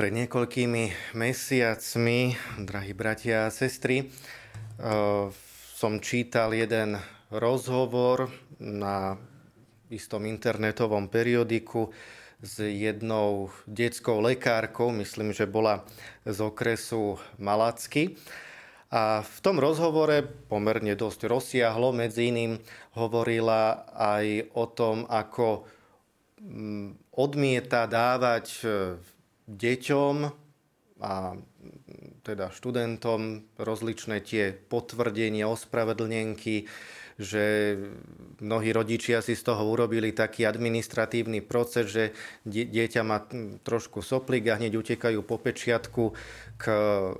[0.00, 2.32] Pred niekoľkými mesiacmi,
[2.64, 5.28] drahí bratia a sestry, eh,
[5.76, 6.96] som čítal jeden
[7.28, 9.20] rozhovor na
[9.92, 11.92] istom internetovom periodiku
[12.40, 15.84] s jednou detskou lekárkou, myslím, že bola
[16.24, 18.16] z okresu Malacky.
[18.88, 22.56] A v tom rozhovore, pomerne dosť rozsiahlo, medzi iným
[22.96, 25.68] hovorila aj o tom, ako
[26.40, 29.19] mm, odmieta dávať eh,
[29.50, 30.16] deťom
[31.00, 31.34] a
[32.22, 36.68] teda študentom rozličné tie potvrdenia, ospravedlnenky,
[37.20, 37.76] že
[38.40, 42.04] mnohí rodičia si z toho urobili taký administratívny proces, že
[42.48, 43.28] dieťa má
[43.60, 46.16] trošku soplík a hneď utekajú po pečiatku
[46.56, 46.64] k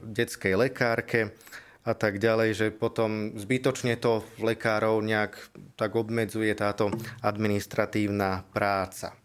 [0.00, 1.36] detskej lekárke
[1.82, 5.36] a tak ďalej, že potom zbytočne to lekárov nejak
[5.76, 6.88] tak obmedzuje táto
[7.20, 9.21] administratívna práca.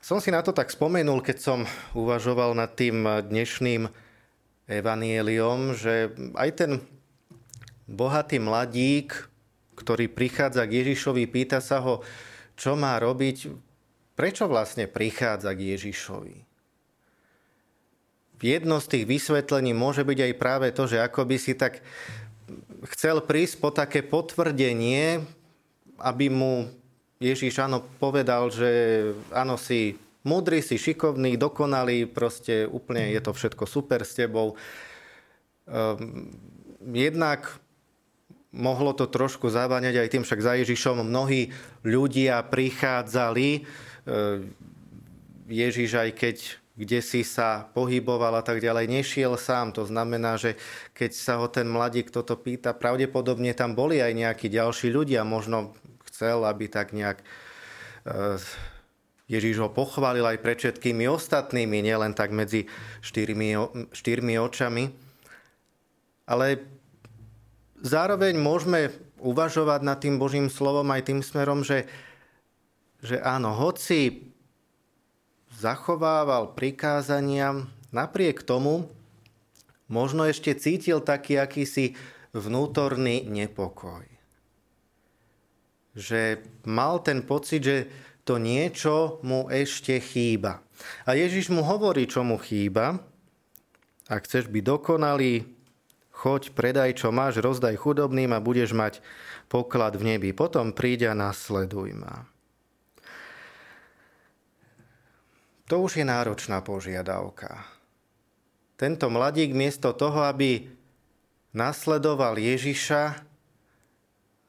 [0.00, 1.58] Som si na to tak spomenul, keď som
[1.92, 3.84] uvažoval nad tým dnešným
[4.64, 6.72] evanieliom, že aj ten
[7.84, 9.12] bohatý mladík,
[9.76, 12.00] ktorý prichádza k Ježišovi, pýta sa ho,
[12.56, 13.52] čo má robiť,
[14.16, 16.36] prečo vlastne prichádza k Ježišovi.
[18.40, 21.84] Jedno z tých vysvetlení môže byť aj práve to, že ako by si tak
[22.96, 25.20] chcel prísť po také potvrdenie,
[26.00, 26.72] aby mu
[27.20, 28.70] Ježíš áno povedal, že
[29.28, 34.56] áno si múdry, si šikovný, dokonalý, proste úplne je to všetko super s tebou.
[35.68, 36.32] Um,
[36.80, 37.60] jednak
[38.56, 41.52] mohlo to trošku zaváňať aj tým, však za Ježišom mnohí
[41.84, 43.68] ľudia prichádzali.
[44.08, 44.56] Ehm,
[45.44, 46.36] Ježiš aj keď
[46.80, 49.76] kde si sa pohyboval a tak ďalej, nešiel sám.
[49.76, 50.56] To znamená, že
[50.96, 55.76] keď sa ho ten mladík toto pýta, pravdepodobne tam boli aj nejakí ďalší ľudia, možno
[56.20, 57.24] chcel, aby tak nejak
[58.04, 58.36] e,
[59.24, 62.68] Ježíš ho pochválil aj pred všetkými ostatnými, nielen tak medzi
[63.00, 63.56] štyrmi,
[63.88, 64.92] štyrmi očami.
[66.28, 66.60] Ale
[67.80, 71.88] zároveň môžeme uvažovať nad tým Božím slovom aj tým smerom, že,
[73.00, 74.28] že áno, hoci
[75.56, 77.64] zachovával prikázania,
[77.96, 78.92] napriek tomu
[79.88, 81.96] možno ešte cítil taký akýsi
[82.36, 84.19] vnútorný nepokoj
[85.94, 87.78] že mal ten pocit, že
[88.22, 90.62] to niečo mu ešte chýba.
[91.04, 93.02] A Ježiš mu hovorí, čo mu chýba.
[94.06, 95.46] Ak chceš byť dokonalý,
[96.14, 99.02] choď, predaj, čo máš, rozdaj chudobným a budeš mať
[99.50, 100.30] poklad v nebi.
[100.30, 102.26] Potom príď a nasleduj ma.
[105.70, 107.62] To už je náročná požiadavka.
[108.74, 110.66] Tento mladík miesto toho, aby
[111.54, 113.22] nasledoval Ježiša,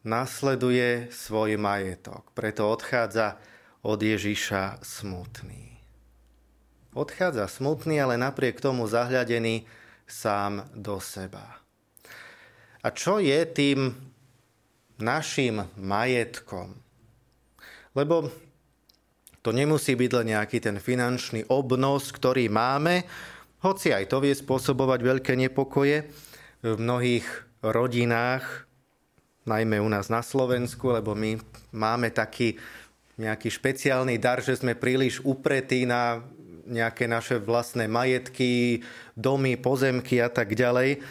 [0.01, 2.33] nasleduje svoj majetok.
[2.33, 3.37] Preto odchádza
[3.85, 5.77] od Ježiša smutný.
[6.91, 9.63] Odchádza smutný, ale napriek tomu zahľadený
[10.09, 11.61] sám do seba.
[12.81, 13.93] A čo je tým
[14.99, 16.75] našim majetkom?
[17.93, 18.27] Lebo
[19.41, 23.05] to nemusí byť len nejaký ten finančný obnos, ktorý máme,
[23.61, 26.09] hoci aj to vie spôsobovať veľké nepokoje
[26.65, 27.25] v mnohých
[27.61, 28.65] rodinách,
[29.45, 31.41] najmä u nás na Slovensku, lebo my
[31.73, 32.57] máme taký
[33.17, 36.25] nejaký špeciálny dar, že sme príliš upretí na
[36.65, 38.81] nejaké naše vlastné majetky,
[39.17, 41.03] domy, pozemky a tak ďalej.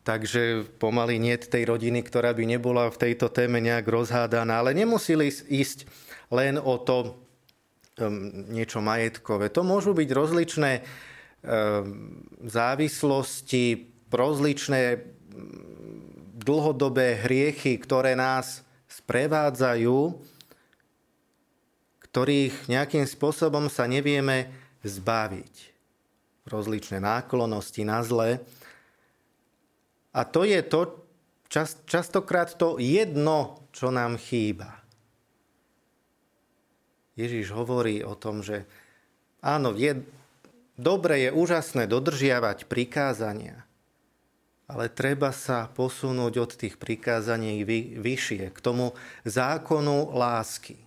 [0.00, 4.64] Takže pomaly nie tej rodiny, ktorá by nebola v tejto téme nejak rozhádaná.
[4.64, 5.84] Ale nemuseli ísť
[6.32, 7.20] len o to
[8.00, 9.52] um, niečo majetkové.
[9.52, 14.80] To môžu byť rozličné um, závislosti, rozličné
[16.50, 20.18] dlhodobé hriechy, ktoré nás sprevádzajú,
[22.10, 24.50] ktorých nejakým spôsobom sa nevieme
[24.82, 25.70] zbaviť.
[26.50, 28.42] Rozličné náklonosti na zle.
[30.10, 31.06] A to je to,
[31.46, 34.82] čas, častokrát to jedno, čo nám chýba.
[37.14, 38.66] Ježiš hovorí o tom, že
[39.38, 40.02] áno, je,
[40.74, 43.62] dobre je úžasné dodržiavať prikázania,
[44.70, 48.94] ale treba sa posunúť od tých prikázaní vy, vyššie, k tomu
[49.26, 50.78] zákonu lásky.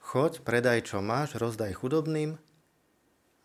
[0.00, 2.40] Choď, predaj, čo máš, rozdaj chudobným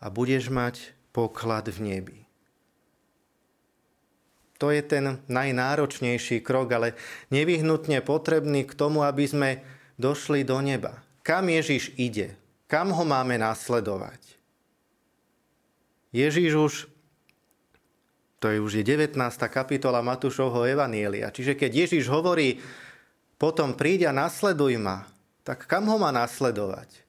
[0.00, 2.18] a budeš mať poklad v nebi.
[4.58, 6.98] To je ten najnáročnejší krok, ale
[7.30, 9.50] nevyhnutne potrebný k tomu, aby sme
[10.02, 10.98] došli do neba.
[11.22, 12.34] Kam Ježiš ide?
[12.66, 14.18] Kam ho máme nasledovať?
[16.10, 16.74] Ježiš už
[18.38, 19.18] to je už je 19.
[19.50, 21.34] kapitola Matúšovho Evanielia.
[21.34, 22.62] Čiže keď Ježiš hovorí,
[23.34, 25.06] potom príď a nasleduj ma,
[25.42, 27.06] tak kam ho má nasledovať?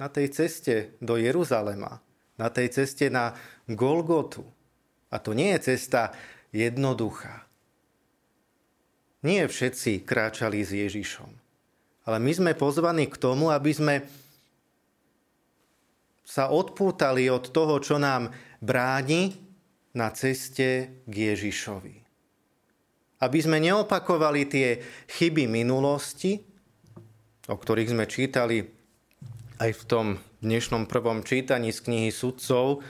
[0.00, 2.00] Na tej ceste do Jeruzalema.
[2.40, 3.36] na tej ceste na
[3.68, 4.40] Golgotu.
[5.12, 6.16] A to nie je cesta
[6.56, 7.44] jednoduchá.
[9.20, 11.28] Nie všetci kráčali s Ježišom.
[12.08, 13.94] Ale my sme pozvaní k tomu, aby sme
[16.24, 18.32] sa odpútali od toho, čo nám
[18.64, 19.49] bráni
[19.94, 21.94] na ceste k Ježišovi.
[23.20, 24.68] Aby sme neopakovali tie
[25.10, 26.40] chyby minulosti,
[27.50, 28.64] o ktorých sme čítali
[29.60, 30.06] aj v tom
[30.40, 32.80] dnešnom prvom čítaní z knihy sudcov.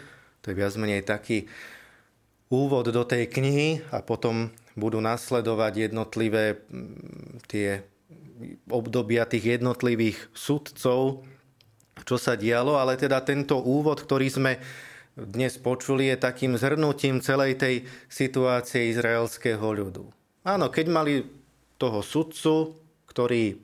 [0.41, 1.51] To je viac menej taký
[2.47, 6.63] úvod do tej knihy a potom budú nasledovať jednotlivé
[7.51, 7.83] tie
[8.71, 11.27] obdobia tých jednotlivých sudcov,
[12.07, 14.53] čo sa dialo, ale teda tento úvod, ktorý sme
[15.27, 17.75] dnes počuli, je takým zhrnutím celej tej
[18.09, 20.09] situácie izraelského ľudu.
[20.47, 21.15] Áno, keď mali
[21.77, 22.77] toho sudcu,
[23.09, 23.57] ktorý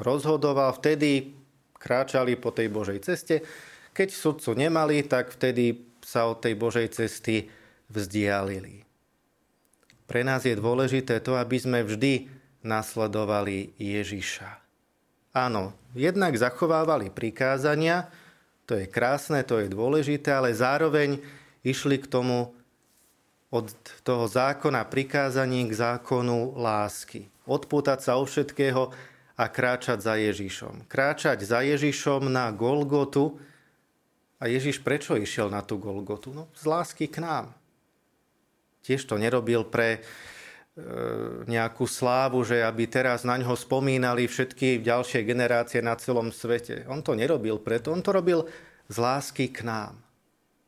[0.00, 1.36] rozhodoval, vtedy
[1.76, 3.42] kráčali po tej Božej ceste.
[3.94, 7.48] Keď sudcu nemali, tak vtedy sa od tej Božej cesty
[7.90, 8.82] vzdialili.
[10.10, 12.26] Pre nás je dôležité to, aby sme vždy
[12.66, 14.58] nasledovali Ježiša.
[15.30, 18.10] Áno, jednak zachovávali prikázania,
[18.70, 21.18] to je krásne, to je dôležité, ale zároveň
[21.66, 22.54] išli k tomu
[23.50, 23.66] od
[24.06, 27.26] toho zákona prikázaní k zákonu lásky.
[27.50, 28.94] Odpútať sa od všetkého
[29.34, 30.86] a kráčať za Ježišom.
[30.86, 33.42] Kráčať za Ježišom na Golgotu.
[34.38, 36.30] A Ježiš prečo išiel na tú Golgotu?
[36.30, 37.50] No, z lásky k nám.
[38.86, 40.06] Tiež to nerobil pre
[41.50, 46.86] nejakú slávu, že aby teraz na ňo spomínali všetky ďalšie generácie na celom svete.
[46.86, 48.46] On to nerobil preto, on to robil
[48.86, 49.98] z lásky k nám.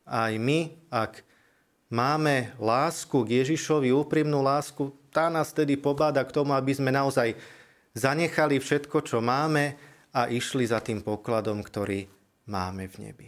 [0.03, 1.23] Aj my, ak
[1.87, 7.37] máme lásku k Ježišovi, úprimnú lásku, tá nás tedy pobáda k tomu, aby sme naozaj
[7.95, 9.77] zanechali všetko, čo máme
[10.13, 12.05] a išli za tým pokladom, ktorý
[12.49, 13.27] máme v nebi.